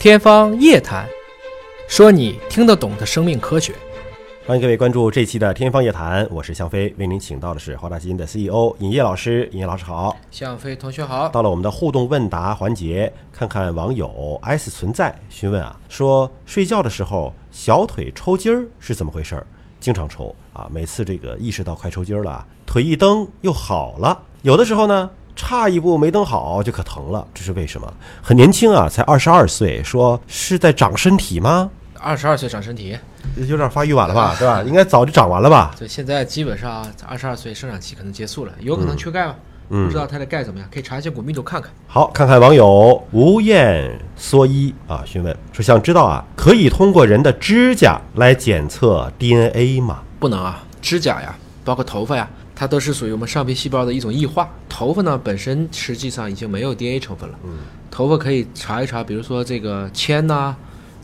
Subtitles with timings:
[0.00, 1.04] 天方夜谭，
[1.88, 3.74] 说你听得懂的生命科学。
[4.46, 9.48] 欢迎各位关注这期的《天方夜谭》，我是向飞，为您请到的是华大基因的 CEO 尹烨老师。
[9.50, 11.28] 尹烨老师好，向飞同学好。
[11.30, 19.44] 到了我们的互动问答环节，看看网友 S 存在询问啊，说睡觉的时候小腿抽筋儿是怎么回事儿？
[19.80, 25.10] 经常抽啊，每次这个意识到快抽筋儿了，腿一蹬又好了，有的时候呢。
[25.38, 27.90] 差一步没蹬好就可疼了，这是为什么？
[28.20, 31.70] 很年轻啊，才二十二岁，说是在长身体吗？
[32.00, 32.98] 二十二岁长身体，
[33.36, 34.62] 有点发育晚了吧， 对吧？
[34.64, 35.74] 应该早就长完了吧？
[35.78, 39.36] 对，现在基本上二十二岁生长期可能结束了，有可能缺钙吧？
[39.68, 41.70] 不知道他的钙怎么样，可以查一下骨密度看看。
[41.86, 50.00] 好，看看网友吴燕蓑衣啊，询问说想知道啊，可以通过人的指甲来检测 DNA 吗？
[50.18, 52.28] 不能啊，指甲呀，包括头发呀。
[52.58, 54.50] 它都是属于我们上皮细胞的一种异化。
[54.68, 57.38] 头发呢本身实际上已经没有 DNA 成分了。
[57.44, 57.50] 嗯，
[57.88, 60.56] 头发可以查一查，比如说这个铅呐、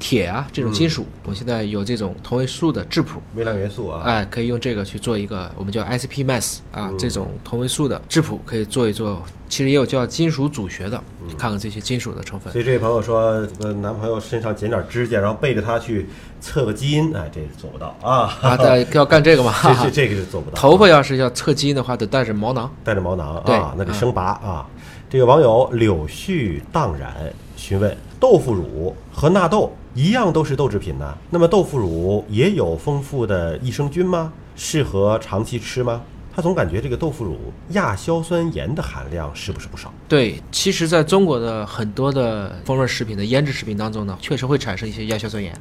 [0.04, 1.06] 铁啊这种金属。
[1.22, 9.22] 我们现在有这种同位素的质谱，微量元素啊，哎，可以用这个去做一个我们叫 ICP-Mass 啊，这种同位素的质谱可以做一做。
[9.48, 11.00] 其实也有叫金属组学的，
[11.38, 12.52] 看看这些金属的成分。
[12.52, 16.06] 所以这位朋友说，这个男朋友身上剪点指甲，然后背着他去
[16.40, 18.36] 测个基因，哎，这做不到啊！
[18.42, 18.58] 啊，
[18.92, 19.54] 要干这个吗？
[19.62, 20.56] 这 这这个是做不到。
[20.56, 24.66] 头发要是要测基因的话，得带着毛囊，带着毛囊啊，那得生拔啊。
[25.08, 27.14] 这个网友柳絮荡然
[27.56, 31.16] 询问：豆腐乳和纳豆一样都是豆制品呢？
[31.30, 34.32] 那么豆腐乳也有丰富的益生菌吗？
[34.56, 36.02] 适合长期吃吗？
[36.36, 37.38] 他总感觉这个豆腐乳
[37.70, 39.92] 亚硝酸盐的含量是不是不少？
[40.08, 45.56] 对，其实在中国的很多的风味食品的腌制食品当中呢，确实会产生一些亚硝酸盐。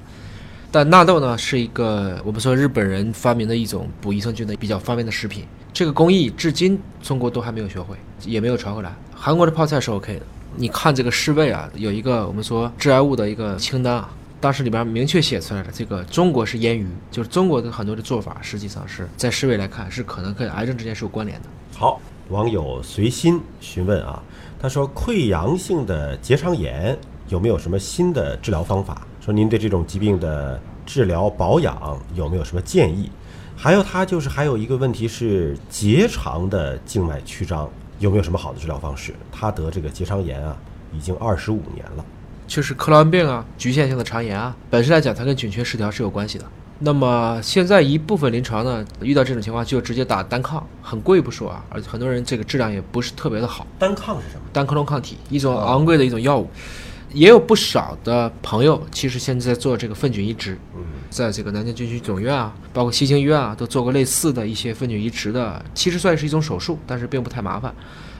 [0.72, 5.46] 但纳豆呢，是一个我们说日本人发明的一种补益生菌的比较方便的食品。
[5.72, 8.92] 这个工艺至今中国都还没有学会，也没有传回来。
[9.14, 10.26] 韩国的泡菜是 OK 的。
[10.56, 14.10] 你看这个世卫啊，有一个我们说致癌物的一个清单啊。
[14.40, 21.48] 当时里边明确写出来了，这个中国是腌鱼，就是中国的很多的做法，实际上是在世卫来看是可能跟癌症之间是有关联的。
[21.78, 24.22] 好，网友随心询问啊，
[24.60, 26.98] 他说溃疡性的结肠炎
[27.30, 29.08] 有没有什么新的治疗方法？
[29.22, 33.10] 说您对这种疾病的治疗保养有没有什么建议？
[33.56, 39.14] 还有他就是还有一个问题是结肠的静脉曲张有没有什么好的治疗方式？
[39.32, 40.58] 他得这个结肠炎啊，
[40.92, 42.06] 已经二十五年了。
[42.46, 46.46] 就是克罗恩病啊，局限性的肠炎啊，本身来讲它跟菌群失调是有关系的。
[46.80, 53.66] 那么现在一部分临床呢，遇到这种情况就直接打单抗，很贵不说啊，而且很多人这个质量也不是特别的好。
[53.80, 54.42] 单抗是什么？
[54.52, 56.50] 单克隆抗体，一种昂贵的一种药物。
[57.14, 60.58] 也有不少的朋友其实现在做这个粪菌移植，
[61.12, 67.74] 在这个南京军区总院啊，包括西京医院啊，都做过类似的一些粪菌移植的，其实算是一种手术，但是并不太麻烦，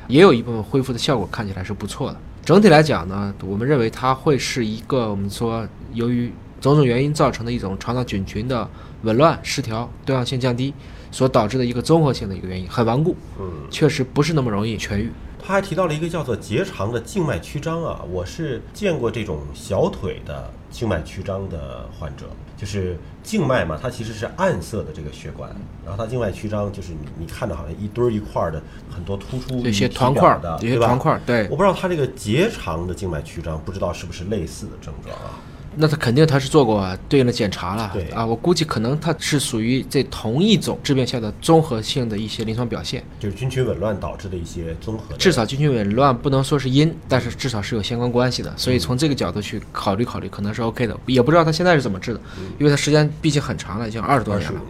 [0.08, 2.18] 也有一部分恢复的效果看起来是不错的。
[2.46, 8.70] 整体来讲呢，我们认为它会是一个我们说由于种种原因造成的一种肠道菌群的
[9.02, 10.72] 紊乱失调、多样性降低
[11.10, 15.12] 所导致的一个综合性的一个原因，很顽固，嗯，确实不是那么容易痊愈。
[15.46, 22.26] 他还提到了一个叫做结肠的静脉曲张啊，我是见过这种小腿的静脉曲张的患者，
[22.58, 25.54] 就是静脉嘛，它其实是暗色的这个血管，
[25.86, 30.88] 然后它静脉曲张就是你你看着好像一堆儿一块儿的很多突出一些团块的，对吧？
[30.88, 35.40] 团块对，我不知道他这个结肠的静脉曲张，不知道是不是类似的症状啊？
[35.76, 45.16] 那他肯定他是做过对应的检查了，对啊，我估计可能他是属于这同一种致病下的综合性的一些临床表现，就是菌群紊乱导致的一些综合。
[45.18, 50.98] 至少菌群紊乱不能说是因，但是至少是有相关关系的，所以从这个角度去考虑考虑，可能是 OK 的。
[51.06, 52.22] 也不知道他现在是怎么治的，
[52.60, 54.62] 因为他时间毕竟很长了，已经二十多年了。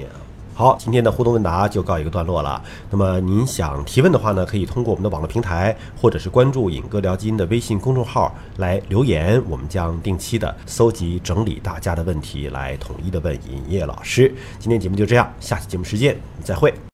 [0.56, 2.62] 好，今天的互动问答就告一个段落了。
[2.90, 14.34] 那么您想提问的话呢，可以通过我们的网络平台，或者是关注“尹哥聊基因”的微信公众号来留言，我们将定期的搜集整理大家的问题，来统一的问尹烨老师。
[14.60, 16.74] 今天节目就这样，下期节目时间再会。